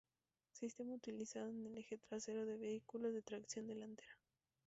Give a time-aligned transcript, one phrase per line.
[0.49, 4.17] Sistema utilizado en el eje trasero de vehículos de tracción delantera.